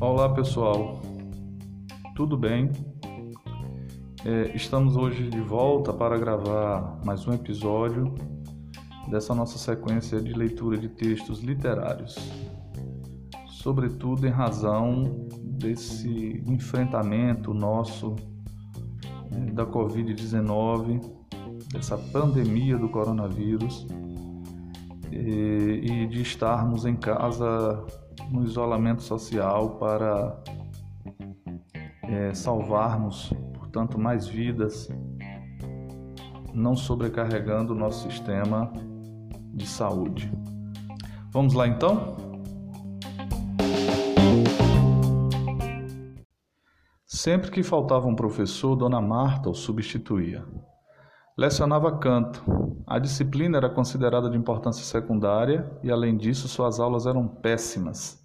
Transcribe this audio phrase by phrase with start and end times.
[0.00, 1.02] Olá pessoal,
[2.14, 2.70] tudo bem?
[4.24, 8.14] É, estamos hoje de volta para gravar mais um episódio
[9.10, 12.16] dessa nossa sequência de leitura de textos literários,
[13.48, 18.14] sobretudo em razão desse enfrentamento nosso
[19.32, 21.00] é, da Covid-19,
[21.72, 23.84] dessa pandemia do coronavírus
[25.12, 27.84] e, e de estarmos em casa
[28.30, 30.42] no isolamento social para
[32.04, 34.88] é, salvarmos, portanto, mais vidas,
[36.54, 38.72] não sobrecarregando o nosso sistema
[39.54, 40.32] de saúde.
[41.30, 42.16] Vamos lá então?
[47.06, 50.44] Sempre que faltava um professor, Dona Marta o substituía.
[51.36, 52.42] Lecionava canto.
[52.86, 58.22] A disciplina era considerada de importância secundária e, além disso, suas aulas eram péssimas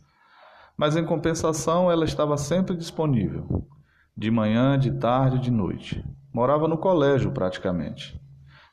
[0.78, 3.68] mas em compensação ela estava sempre disponível,
[4.16, 6.06] de manhã, de tarde, de noite.
[6.32, 8.22] Morava no colégio praticamente.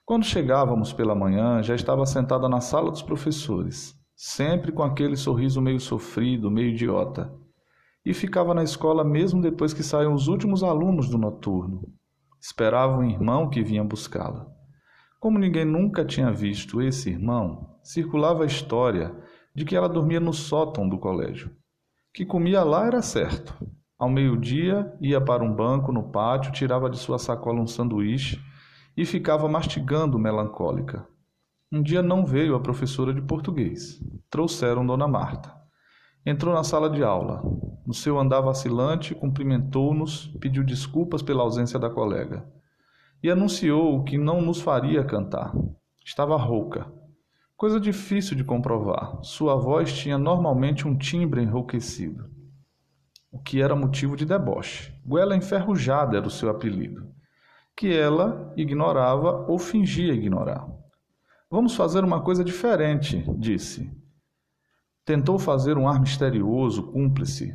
[0.05, 5.63] Quando chegávamos pela manhã, já estava sentada na sala dos professores, sempre com aquele sorriso
[5.63, 7.33] meio sofrido, meio idiota.
[8.05, 11.91] E ficava na escola mesmo depois que saíam os últimos alunos do noturno.
[12.45, 14.47] Esperava um irmão que vinha buscá-la.
[15.19, 19.17] Como ninguém nunca tinha visto esse irmão, circulava a história
[19.55, 21.51] de que ela dormia no sótão do colégio
[22.15, 23.53] que comia lá era certo.
[23.99, 28.41] Ao meio-dia, ia para um banco no pátio, tirava de sua sacola um sanduíche
[28.97, 31.05] e ficava mastigando melancólica.
[31.73, 33.99] Um dia não veio a professora de português.
[34.31, 35.53] Trouxeram Dona Marta.
[36.25, 37.43] Entrou na sala de aula.
[37.87, 42.47] No seu andar vacilante, cumprimentou-nos, pediu desculpas pela ausência da colega.
[43.23, 45.53] E anunciou que não nos faria cantar.
[46.05, 46.91] Estava rouca.
[47.57, 49.19] Coisa difícil de comprovar.
[49.23, 52.29] Sua voz tinha normalmente um timbre enrouquecido,
[53.31, 54.93] o que era motivo de deboche.
[55.05, 57.09] Goela enferrujada era o seu apelido,
[57.77, 60.67] que ela ignorava ou fingia ignorar.
[61.51, 63.91] Vamos fazer uma coisa diferente, disse.
[65.05, 67.53] Tentou fazer um ar misterioso, cúmplice.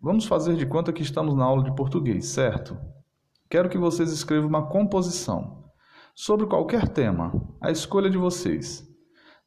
[0.00, 2.76] Vamos fazer de conta que estamos na aula de português, certo?
[3.48, 5.64] Quero que vocês escrevam uma composição
[6.14, 8.86] sobre qualquer tema, a escolha de vocês.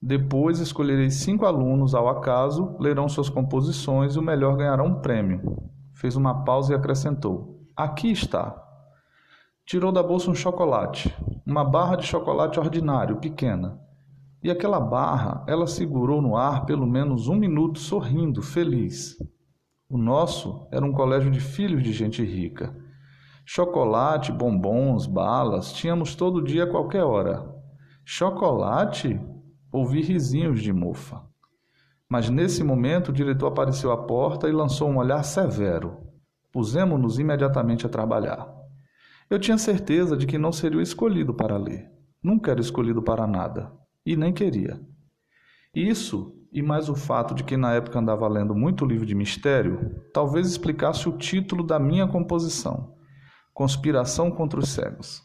[0.02, 5.70] Depois escolherei cinco alunos ao acaso, lerão suas composições e o melhor ganhará um prêmio.
[5.94, 8.56] Fez uma pausa e acrescentou: Aqui está.
[9.66, 11.16] Tirou da bolsa um chocolate,
[11.46, 13.80] uma barra de chocolate ordinário, pequena.
[14.42, 19.18] E aquela barra ela segurou no ar pelo menos um minuto, sorrindo, feliz.
[19.92, 22.76] O nosso era um colégio de filhos de gente rica.
[23.44, 27.52] Chocolate, bombons, balas, tínhamos todo dia a qualquer hora.
[28.06, 29.20] Chocolate?
[29.72, 31.24] Ouvi risinhos de mofa.
[32.08, 35.98] Mas nesse momento o diretor apareceu à porta e lançou um olhar severo.
[36.52, 38.48] Pusemos-nos imediatamente a trabalhar.
[39.28, 41.90] Eu tinha certeza de que não seria escolhido para ler.
[42.22, 43.72] Nunca era escolhido para nada.
[44.06, 44.80] E nem queria.
[45.74, 50.04] Isso, e mais o fato de que na época andava lendo muito livro de mistério,
[50.12, 52.96] talvez explicasse o título da minha composição:
[53.54, 55.22] Conspiração contra os Cegos.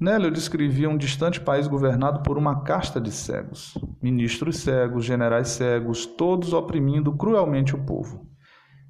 [0.00, 5.48] Nela eu descrevia um distante país governado por uma casta de cegos, ministros cegos, generais
[5.48, 8.26] cegos, todos oprimindo cruelmente o povo,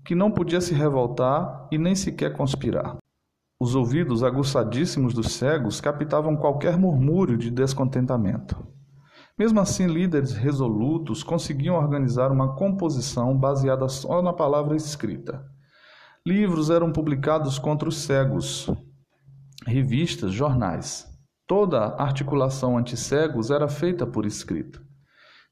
[0.05, 2.97] que não podia se revoltar e nem sequer conspirar.
[3.59, 8.65] Os ouvidos aguçadíssimos dos cegos captavam qualquer murmúrio de descontentamento.
[9.41, 15.43] Mesmo assim, líderes resolutos conseguiam organizar uma composição baseada só na palavra escrita.
[16.27, 18.71] Livros eram publicados contra os cegos,
[19.67, 21.07] revistas, jornais.
[21.47, 24.83] Toda articulação anti-cegos era feita por escrito.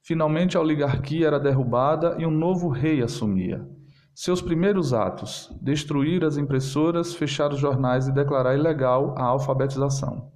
[0.03, 3.66] Finalmente a oligarquia era derrubada e um novo rei assumia.
[4.15, 10.31] Seus primeiros atos: destruir as impressoras, fechar os jornais e declarar ilegal a alfabetização.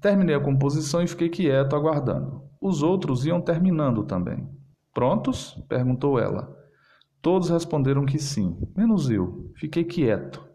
[0.00, 2.47] Terminei a composição e fiquei quieto aguardando.
[2.60, 4.48] Os outros iam terminando também.
[4.92, 5.54] Prontos?
[5.68, 6.56] perguntou ela.
[7.20, 9.52] Todos responderam que sim, menos eu.
[9.56, 10.46] Fiquei quieto.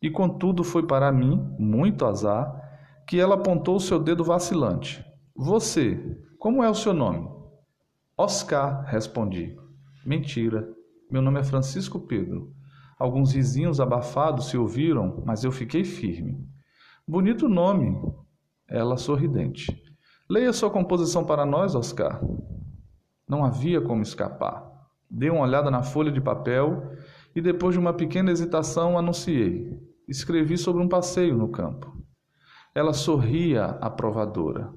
[0.00, 2.62] E contudo foi para mim, muito azar,
[3.06, 5.04] que ela apontou o seu dedo vacilante.
[5.34, 7.28] Você, como é o seu nome?
[8.16, 9.56] Oscar, respondi.
[10.04, 10.68] Mentira.
[11.10, 12.52] Meu nome é Francisco Pedro.
[12.98, 16.48] Alguns risinhos abafados se ouviram, mas eu fiquei firme.
[17.06, 17.94] Bonito nome.
[18.68, 19.85] Ela sorridente.
[20.28, 22.20] Leia sua composição para nós, Oscar.
[23.28, 24.66] Não havia como escapar.
[25.08, 26.82] Dei uma olhada na folha de papel
[27.32, 29.80] e, depois de uma pequena hesitação, anunciei.
[30.08, 31.96] Escrevi sobre um passeio no campo.
[32.74, 34.72] Ela sorria aprovadora.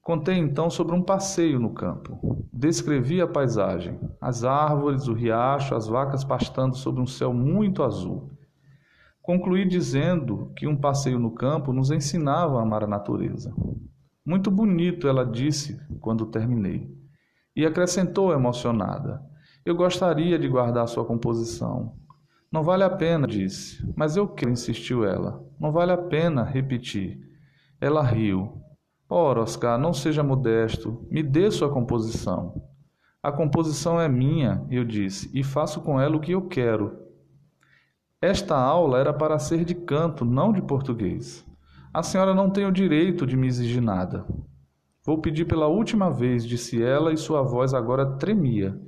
[0.00, 2.46] Contei então sobre um passeio no campo.
[2.52, 8.30] Descrevi a paisagem, as árvores, o riacho, as vacas pastando sobre um céu muito azul.
[9.20, 13.52] Concluí dizendo que um passeio no campo nos ensinava a amar a natureza.
[14.24, 16.88] Muito bonito, ela disse quando terminei.
[17.56, 19.22] E acrescentou emocionada:
[19.64, 21.96] Eu gostaria de guardar sua composição.
[22.50, 23.82] Não vale a pena, disse.
[23.96, 25.44] Mas eu quero, insistiu ela.
[25.58, 27.20] Não vale a pena, repeti.
[27.80, 28.62] Ela riu.
[29.08, 32.62] Ora, Oscar, não seja modesto, me dê sua composição.
[33.22, 36.98] A composição é minha, eu disse, e faço com ela o que eu quero.
[38.20, 41.44] Esta aula era para ser de canto, não de português.
[41.92, 44.26] A senhora não tem o direito de me exigir nada.
[45.04, 48.80] Vou pedir pela última vez, disse ela, e sua voz agora tremia.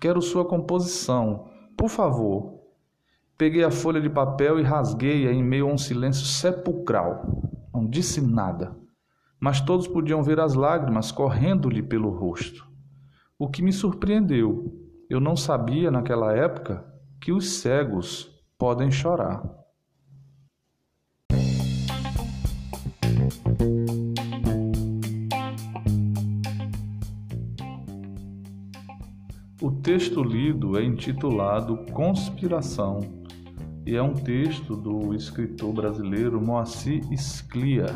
[0.00, 2.60] Quero sua composição, por favor.
[3.38, 7.68] Peguei a folha de papel e rasguei-a em meio a um silêncio sepulcral.
[7.72, 8.80] Não disse nada
[9.40, 12.68] mas todos podiam ver as lágrimas correndo-lhe pelo rosto.
[13.38, 14.70] O que me surpreendeu,
[15.08, 16.84] eu não sabia naquela época
[17.18, 19.42] que os cegos podem chorar.
[29.62, 33.00] O texto lido é intitulado Conspiração
[33.84, 37.88] e é um texto do escritor brasileiro Moacir Sclia.